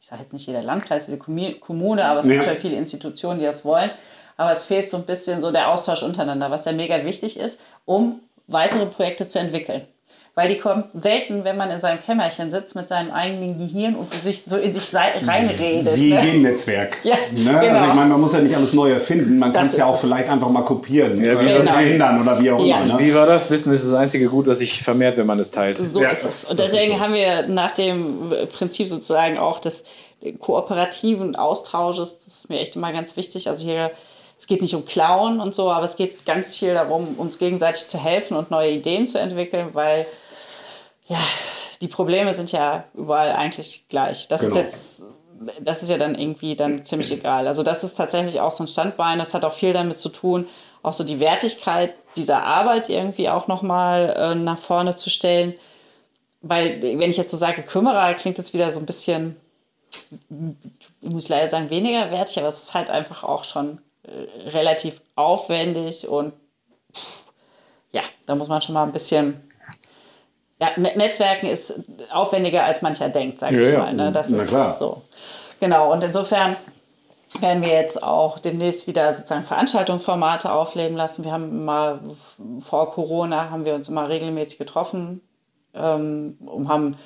[0.00, 2.34] ich sage jetzt nicht jeder Landkreis, jede Kommune, aber es ja.
[2.34, 3.90] gibt ja viele Institutionen, die das wollen.
[4.36, 7.58] Aber es fehlt so ein bisschen so der Austausch untereinander, was ja mega wichtig ist,
[7.84, 9.82] um weitere Projekte zu entwickeln.
[10.34, 14.14] Weil die kommen selten, wenn man in seinem Kämmerchen sitzt mit seinem eigenen Gehirn und
[14.14, 15.96] sich so in sich reinredet.
[15.96, 16.28] Wie ne?
[16.28, 16.96] im Netzwerk.
[17.02, 17.58] Ja, ne?
[17.58, 17.80] Also genau.
[17.80, 19.36] Also ich meine, man muss ja nicht alles neu erfinden.
[19.40, 21.72] Man kann es ja auch vielleicht einfach mal kopieren ja, oder genau.
[21.72, 22.82] verhindern oder wie auch ja.
[22.82, 22.94] immer.
[22.94, 23.00] Ne?
[23.00, 23.50] Wie war das?
[23.50, 25.76] Wissen ist das einzige Gut, was sich vermehrt, wenn man es teilt.
[25.76, 26.44] So ja, ist es.
[26.44, 27.00] Und deswegen so.
[27.00, 29.82] haben wir nach dem Prinzip sozusagen auch des
[30.38, 33.48] kooperativen Austausches, das ist mir echt immer ganz wichtig.
[33.48, 33.90] Also hier
[34.38, 37.88] es geht nicht um Klauen und so, aber es geht ganz viel darum, uns gegenseitig
[37.88, 40.06] zu helfen und neue Ideen zu entwickeln, weil
[41.06, 41.18] ja,
[41.80, 44.28] die Probleme sind ja überall eigentlich gleich.
[44.28, 44.52] Das genau.
[44.52, 45.04] ist jetzt,
[45.60, 47.48] das ist ja dann irgendwie dann ziemlich egal.
[47.48, 49.18] Also das ist tatsächlich auch so ein Standbein.
[49.18, 50.46] Das hat auch viel damit zu tun,
[50.82, 55.54] auch so die Wertigkeit dieser Arbeit irgendwie auch nochmal äh, nach vorne zu stellen.
[56.40, 59.36] Weil, wenn ich jetzt so sage, Kümmerer, klingt das wieder so ein bisschen,
[61.00, 65.00] ich muss leider sagen, weniger wertig, aber es ist halt einfach auch schon äh, relativ
[65.14, 66.32] aufwendig und
[67.92, 69.48] ja, da muss man schon mal ein bisschen
[70.60, 71.74] ja, Netzwerken ist
[72.10, 73.94] aufwendiger, als mancher denkt, sage ja, ich mal.
[73.94, 74.10] Ne?
[74.10, 74.76] Das Na ist klar.
[74.76, 75.02] so.
[75.60, 76.56] Genau, und insofern
[77.40, 81.24] werden wir jetzt auch demnächst wieder sozusagen Veranstaltungsformate aufleben lassen.
[81.24, 82.00] Wir haben mal
[82.60, 85.20] vor Corona haben wir uns immer regelmäßig getroffen
[85.74, 86.96] ähm, und haben im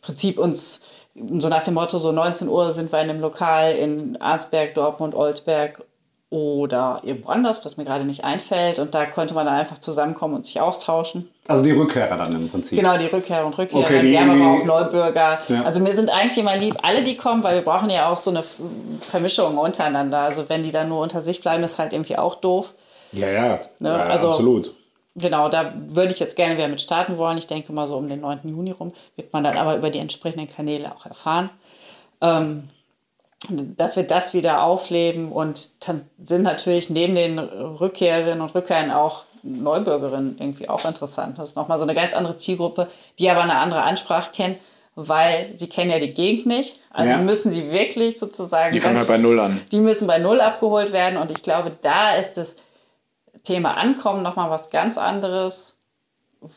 [0.00, 0.82] Prinzip uns
[1.14, 5.14] so nach dem Motto, so 19 Uhr sind wir in einem Lokal in Arnsberg, Dortmund,
[5.14, 5.82] Olsberg
[6.28, 8.80] oder irgendwo anders, was mir gerade nicht einfällt.
[8.80, 11.28] Und da konnte man dann einfach zusammenkommen und sich austauschen.
[11.46, 12.76] Also die Rückkehrer dann im Prinzip.
[12.76, 13.84] Genau, die Rückkehrer und Rückkehrer.
[13.84, 15.38] Okay, wir haben aber auch Neubürger.
[15.48, 15.62] Ja.
[15.62, 18.30] Also mir sind eigentlich immer lieb, alle die kommen, weil wir brauchen ja auch so
[18.30, 18.42] eine
[19.00, 20.18] Vermischung untereinander.
[20.18, 22.74] Also wenn die dann nur unter sich bleiben, ist halt irgendwie auch doof.
[23.12, 23.90] Ja, ja, ne?
[23.90, 24.74] ja also, absolut.
[25.14, 27.38] Genau, da würde ich jetzt gerne wieder mit starten wollen.
[27.38, 28.40] Ich denke mal so um den 9.
[28.44, 28.92] Juni rum.
[29.14, 31.50] Wird man dann aber über die entsprechenden Kanäle auch erfahren.
[32.20, 32.68] Ähm,
[33.76, 39.24] dass wir das wieder aufleben und dann sind natürlich neben den Rückkehrerinnen und Rückkehrern auch
[39.42, 41.38] Neubürgerinnen irgendwie auch interessant.
[41.38, 44.58] Das ist nochmal so eine ganz andere Zielgruppe, die aber eine andere Ansprache kennt,
[44.94, 46.80] weil sie kennen ja die Gegend nicht.
[46.90, 47.18] Also ja.
[47.18, 48.72] müssen sie wirklich sozusagen.
[48.72, 49.60] Die fangen halt bei Null an.
[49.70, 52.56] Die müssen bei Null abgeholt werden und ich glaube, da ist das
[53.44, 55.75] Thema Ankommen nochmal was ganz anderes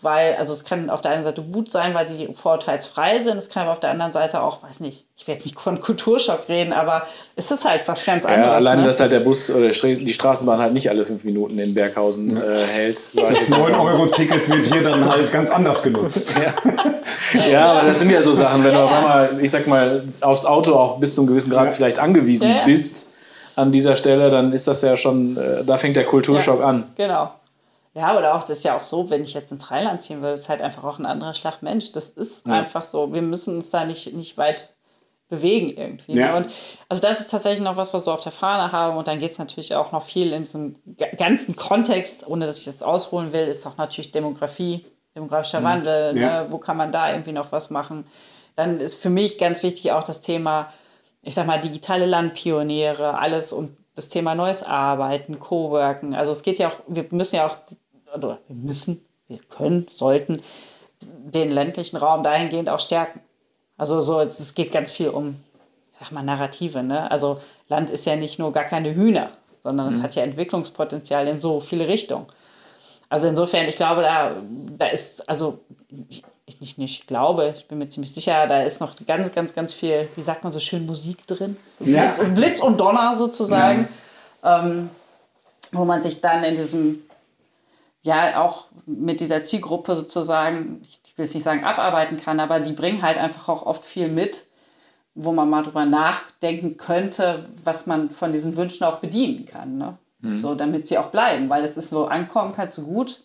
[0.02, 3.50] weil, also es kann auf der einen Seite gut sein, weil sie vorurteilsfrei sind, es
[3.50, 6.50] kann aber auf der anderen Seite auch, weiß nicht, ich will jetzt nicht von Kulturschock
[6.50, 8.46] reden, aber es ist halt was ganz anderes.
[8.46, 8.88] Ja, allein, ne?
[8.88, 12.66] dass halt der Bus oder die Straßenbahn halt nicht alle fünf Minuten in Berghausen äh,
[12.66, 13.02] hält.
[13.14, 16.38] Das 9-Euro-Ticket wird hier dann halt ganz anders genutzt.
[17.34, 17.48] Ja.
[17.48, 20.04] ja, aber das sind ja so Sachen, wenn ja, du auf einmal, ich sag mal,
[20.22, 21.72] aufs Auto auch bis zu einem gewissen Grad ja.
[21.74, 23.08] vielleicht angewiesen bist
[23.56, 26.86] an dieser Stelle, dann ist das ja schon, äh, da fängt der Kulturschock an.
[26.96, 27.32] Genau.
[27.94, 30.36] Ja, oder auch, das ist ja auch so, wenn ich jetzt ins Rheinland ziehen würde,
[30.36, 31.92] ist halt einfach auch ein anderer Schlag Mensch.
[31.92, 32.54] Das ist ja.
[32.54, 33.14] einfach so.
[33.14, 34.74] Wir müssen uns da nicht, nicht weit
[35.28, 36.14] bewegen irgendwie.
[36.14, 36.22] Ne?
[36.22, 36.32] Ja.
[36.32, 36.38] Ne?
[36.38, 36.54] Und
[36.88, 38.98] also das ist tatsächlich noch was, was wir auf der Fahne haben.
[38.98, 40.76] Und dann geht es natürlich auch noch viel in diesem
[41.18, 45.66] ganzen Kontext, ohne dass ich jetzt ausholen will, ist auch natürlich Demografie, demografischer mhm.
[45.66, 46.18] Wandel.
[46.18, 46.44] Ja.
[46.44, 46.48] Ne?
[46.52, 48.06] Wo kann man da irgendwie noch was machen?
[48.56, 50.74] Dann ist für mich ganz wichtig auch das Thema,
[51.22, 56.14] ich sag mal, digitale Landpioniere, alles um das Thema neues Arbeiten, Coworken.
[56.14, 57.58] Also es geht ja auch, wir müssen ja auch
[58.16, 60.42] oder wir müssen, wir können, sollten
[61.02, 63.22] den ländlichen Raum dahingehend auch stärken.
[63.78, 65.42] Also so, es geht ganz viel um,
[66.00, 66.84] sag mal, Narrative.
[66.84, 67.10] Ne?
[67.10, 70.04] Also Land ist ja nicht nur gar keine Hühner, sondern es mhm.
[70.04, 72.26] hat ja Entwicklungspotenzial in so viele Richtungen.
[73.08, 74.36] Also insofern, ich glaube, da,
[74.78, 75.60] da ist, also
[76.10, 76.24] ich
[76.60, 80.08] nicht, nicht glaube, ich bin mir ziemlich sicher, da ist noch ganz, ganz, ganz viel,
[80.16, 81.58] wie sagt man so schön, Musik drin.
[81.80, 82.06] Ja.
[82.06, 83.88] Blitz, und Blitz und Donner sozusagen.
[84.44, 84.64] Ja.
[84.64, 84.90] Ähm,
[85.72, 87.04] wo man sich dann in diesem
[88.02, 92.72] ja auch mit dieser Zielgruppe sozusagen, ich will es nicht sagen abarbeiten kann, aber die
[92.72, 94.46] bringen halt einfach auch oft viel mit,
[95.16, 99.78] wo man mal drüber nachdenken könnte, was man von diesen Wünschen auch bedienen kann.
[99.78, 99.98] Ne?
[100.22, 100.40] Mhm.
[100.40, 103.22] So, damit sie auch bleiben, weil es ist so, ankommen kannst du gut,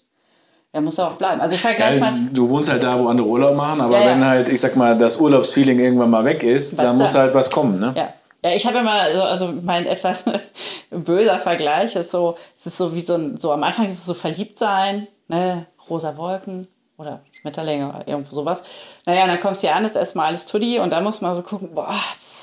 [0.74, 1.40] er muss auch bleiben.
[1.40, 2.12] Also ich vergleiche ja.
[2.32, 4.10] Du wohnst halt da, wo andere Urlaub machen, aber ja, ja.
[4.10, 7.32] wenn halt, ich sag mal, das Urlaubsfeeling irgendwann mal weg ist, was dann muss halt
[7.32, 7.92] was kommen, ne?
[7.96, 8.08] Ja.
[8.42, 10.24] Ja, ich habe immer, so, also mein etwas
[10.90, 14.04] böser Vergleich ist so, es ist so wie so ein, so am Anfang ist es
[14.04, 16.66] so verliebt sein, ne, rosa Wolken
[16.98, 18.62] oder Schmetterlinge oder irgendwo sowas.
[19.06, 21.42] Naja, dann kommst du ja an, ist erstmal alles Tuddi und dann muss man so
[21.42, 21.94] gucken, boah,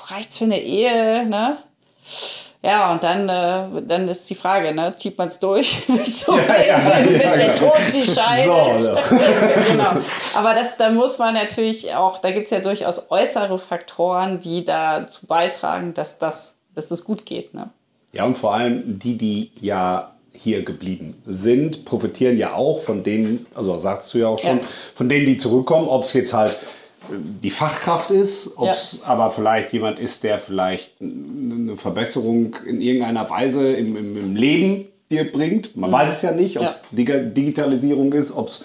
[0.06, 1.58] reicht's für eine Ehe, ne?
[2.64, 5.82] Ja, und dann, äh, dann ist die Frage, ne, zieht man es durch?
[6.04, 8.84] so, ja, ja, ja, bis ja, der Tod sie scheidet.
[8.84, 8.94] So,
[9.68, 9.94] genau.
[10.34, 14.64] Aber das, da muss man natürlich auch, da gibt es ja durchaus äußere Faktoren, die
[14.64, 17.52] dazu beitragen, dass das, dass das gut geht.
[17.52, 17.70] Ne?
[18.12, 23.46] Ja, und vor allem die, die ja hier geblieben sind, profitieren ja auch von denen,
[23.54, 24.60] also sagst du ja auch schon,
[24.94, 26.56] von denen, die zurückkommen, ob es jetzt halt
[27.10, 29.08] die Fachkraft ist, ob es ja.
[29.08, 34.86] aber vielleicht jemand ist, der vielleicht eine Verbesserung in irgendeiner Weise im, im, im Leben
[35.10, 35.76] dir bringt.
[35.76, 35.94] Man mhm.
[35.94, 37.18] weiß es ja nicht, ob es ja.
[37.18, 38.64] Digitalisierung ist, ob es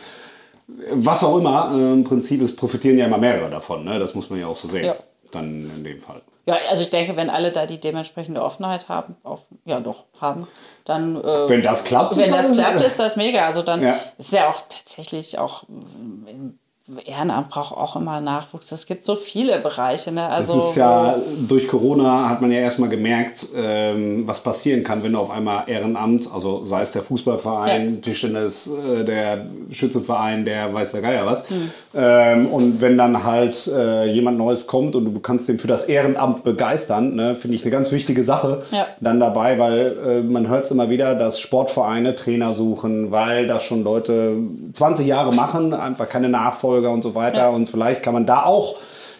[0.91, 1.71] was auch immer.
[1.73, 3.83] Äh, Im Prinzip es profitieren ja immer mehrere davon.
[3.83, 3.99] Ne?
[3.99, 4.85] Das muss man ja auch so sehen.
[4.85, 4.95] Ja.
[5.31, 6.21] Dann in dem Fall.
[6.45, 10.47] Ja, also ich denke, wenn alle da die dementsprechende Offenheit haben, auf, ja doch, haben,
[10.85, 11.17] dann.
[11.17, 13.45] Äh, wenn das klappt, wenn das klappt, ist das mega.
[13.45, 13.83] Also dann
[14.17, 16.57] ist ja auch tatsächlich auch im
[17.05, 18.71] Ehrenamt braucht auch immer Nachwuchs.
[18.71, 20.13] Es gibt so viele Bereiche.
[20.13, 20.25] Ne?
[20.25, 25.03] Also, das ist ja, durch Corona hat man ja erstmal gemerkt, ähm, was passieren kann,
[25.03, 27.99] wenn du auf einmal Ehrenamt, also sei es der Fußballverein, ja.
[27.99, 31.49] Tischtennis, äh, der Schützenverein, der weiß der Geier was.
[31.49, 31.71] Mhm.
[31.93, 35.89] Ähm, und wenn dann halt äh, jemand Neues kommt und du kannst den für das
[35.89, 38.85] Ehrenamt begeistern, ne, finde ich eine ganz wichtige Sache ja.
[39.01, 43.63] dann dabei, weil äh, man hört es immer wieder, dass Sportvereine Trainer suchen, weil das
[43.63, 44.37] schon Leute
[44.71, 47.37] 20 Jahre machen, einfach keine Nachfolge Nachfolger und so weiter.
[47.37, 47.49] Ja.
[47.49, 48.75] Und vielleicht kann man da auch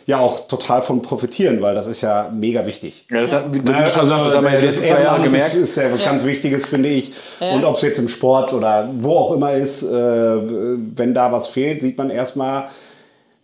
[0.06, 3.04] ja auch total von profitieren, weil das ist ja mega wichtig.
[3.12, 5.48] Ja, das hat, wie du schon sagst, das haben wir ja jetzt zwei Jahre gemerkt.
[5.48, 6.10] Das ist ja was ja.
[6.10, 7.12] ganz Wichtiges, finde ich.
[7.42, 7.52] Ja.
[7.52, 11.48] Und ob es jetzt im Sport oder wo auch immer ist, äh, wenn da was
[11.48, 12.70] fehlt, sieht man erstmal,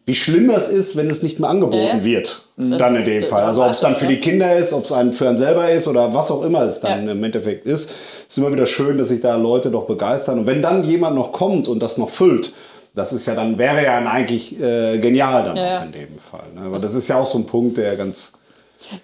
[0.06, 2.46] wie schlimm das ist, wenn es nicht mehr angeboten wird.
[2.56, 3.44] Das dann in dem Fall.
[3.44, 5.90] Also ob es dann für die Kinder ist, ob es einen für einen selber ist
[5.90, 7.90] oder was auch immer es dann im Endeffekt ist.
[7.90, 10.40] Es ist immer wieder schön, dass sich da Leute doch begeistern.
[10.40, 12.54] Und wenn dann jemand noch kommt und das noch füllt,
[12.94, 16.52] das ist ja dann, wäre ja eigentlich äh, genial dann ja, in dem Fall.
[16.54, 16.62] Ne?
[16.62, 18.34] Aber das ist ja auch so ein Punkt, der ganz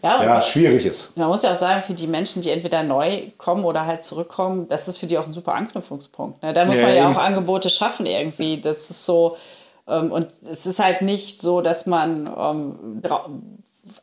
[0.03, 1.17] ja, ja, schwierig ist.
[1.17, 4.67] Man muss ja auch sagen, für die Menschen, die entweder neu kommen oder halt zurückkommen,
[4.67, 6.43] das ist für die auch ein super Anknüpfungspunkt.
[6.43, 6.53] Ne?
[6.53, 8.59] Da muss man ja auch Angebote schaffen irgendwie.
[8.61, 9.37] Das ist so,
[9.87, 13.01] ähm, und es ist halt nicht so, dass man, ähm,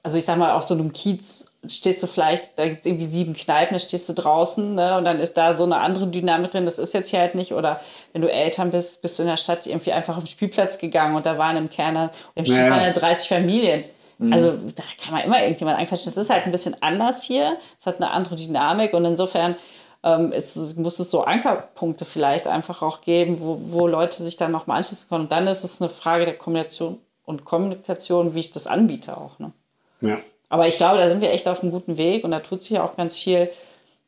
[0.03, 3.05] also ich sag mal, auf so einem Kiez stehst du vielleicht, da gibt es irgendwie
[3.05, 6.51] sieben Kneipen, da stehst du draußen ne, und dann ist da so eine andere Dynamik
[6.51, 6.65] drin.
[6.65, 7.53] Das ist jetzt hier halt nicht.
[7.53, 7.81] Oder
[8.13, 11.17] wenn du Eltern bist, bist du in der Stadt irgendwie einfach auf den Spielplatz gegangen
[11.17, 13.85] und da waren im Kern, im Spiel waren ja 30 Familien.
[14.19, 14.33] Mhm.
[14.33, 16.07] Also da kann man immer irgendjemand einquatschen.
[16.07, 17.57] Das ist halt ein bisschen anders hier.
[17.79, 19.57] Es hat eine andere Dynamik und insofern
[20.03, 24.53] ähm, es, muss es so Ankerpunkte vielleicht einfach auch geben, wo, wo Leute sich dann
[24.53, 25.25] nochmal anschließen können.
[25.25, 29.39] Und dann ist es eine Frage der Kombination und Kommunikation, wie ich das anbiete auch.
[29.39, 29.53] Ne?
[30.01, 30.19] Ja.
[30.49, 32.73] Aber ich glaube, da sind wir echt auf einem guten Weg und da tut sich
[32.73, 33.51] ja auch ganz viel.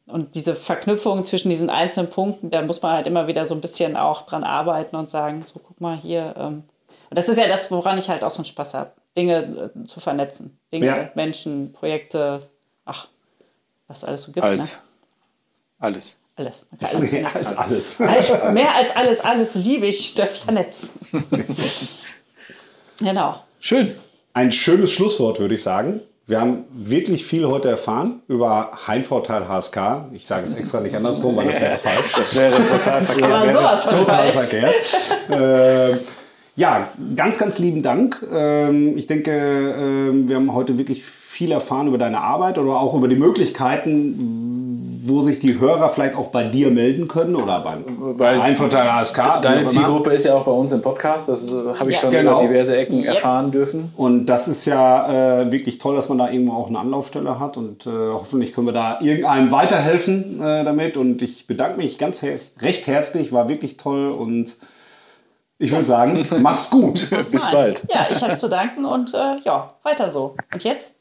[0.06, 3.60] Und diese Verknüpfung zwischen diesen einzelnen Punkten, da muss man halt immer wieder so ein
[3.60, 6.34] bisschen auch dran arbeiten und sagen, so guck mal hier.
[6.38, 6.64] Ähm.
[7.10, 9.84] Und das ist ja das, woran ich halt auch so einen Spaß habe, Dinge äh,
[9.84, 10.58] zu vernetzen.
[10.72, 11.10] Dinge, ja.
[11.14, 12.48] Menschen, Projekte,
[12.84, 13.08] ach,
[13.86, 14.44] was es alles so gibt.
[14.44, 14.72] Als.
[14.72, 14.78] Ne?
[15.80, 16.18] Alles.
[16.36, 16.66] Alles.
[16.80, 18.00] alles mehr als alles.
[18.00, 18.30] alles.
[18.52, 20.90] Mehr als alles, alles liebe ich, das Vernetzen.
[23.00, 23.42] genau.
[23.58, 23.96] Schön.
[24.34, 26.00] Ein schönes Schlusswort, würde ich sagen.
[26.28, 30.10] Wir haben wirklich viel heute erfahren über Heimvorteil HSK.
[30.12, 32.12] Ich sage es extra nicht andersrum, weil das wäre falsch.
[32.12, 33.32] Das wäre total verkehrt.
[33.32, 35.16] Aber sowas von total verkehrt.
[35.30, 35.96] äh,
[36.54, 38.22] ja, ganz, ganz lieben Dank.
[38.30, 42.92] Ähm, ich denke, äh, wir haben heute wirklich viel erfahren über deine Arbeit oder auch
[42.92, 44.57] über die Möglichkeiten,
[45.08, 49.40] wo sich die Hörer vielleicht auch bei dir melden können oder beim Weil Einverteiler ASK.
[49.42, 52.10] Deine Zielgruppe ist ja auch bei uns im Podcast, das äh, habe ich ja, schon
[52.10, 52.40] genau.
[52.40, 53.14] über diverse Ecken yep.
[53.14, 53.92] erfahren dürfen.
[53.96, 57.56] Und das ist ja äh, wirklich toll, dass man da irgendwo auch eine Anlaufstelle hat
[57.56, 60.96] und äh, hoffentlich können wir da irgendeinem weiterhelfen äh, damit.
[60.96, 64.56] Und ich bedanke mich ganz her recht herzlich, war wirklich toll und
[65.58, 67.08] ich würde sagen, mach's gut.
[67.30, 67.84] Bis bald.
[67.92, 70.36] Ja, ich habe zu danken und äh, ja, weiter so.
[70.52, 70.94] Und jetzt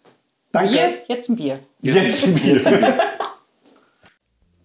[0.52, 0.72] Danke.
[0.72, 1.60] Bier, jetzt ein Bier.
[1.82, 2.62] Jetzt ein Bier.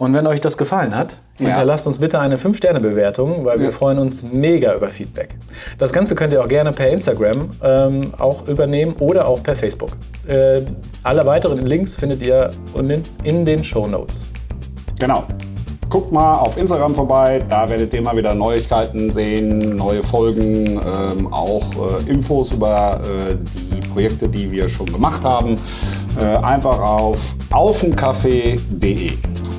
[0.02, 1.46] Und wenn euch das gefallen hat, ja.
[1.46, 5.36] hinterlasst uns bitte eine 5-Sterne-Bewertung, weil wir freuen uns mega über Feedback.
[5.78, 9.90] Das Ganze könnt ihr auch gerne per Instagram ähm, auch übernehmen oder auch per Facebook.
[10.26, 10.62] Äh,
[11.04, 14.26] alle weiteren Links findet ihr in, in den Show Notes.
[14.98, 15.22] Genau.
[15.88, 21.32] Guckt mal auf Instagram vorbei, da werdet ihr immer wieder Neuigkeiten sehen, neue Folgen, ähm,
[21.32, 25.58] auch äh, Infos über äh, die Projekte, die wir schon gemacht haben.
[26.18, 29.12] Äh, einfach auf aufenkaffee.de.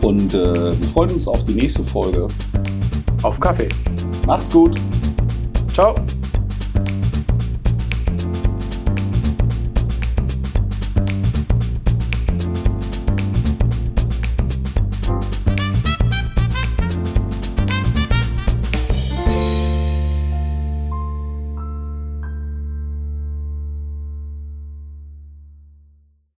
[0.03, 2.27] Und äh, wir freuen uns auf die nächste Folge.
[3.21, 3.69] Auf Kaffee.
[4.27, 4.75] Macht's gut.
[5.73, 5.95] Ciao.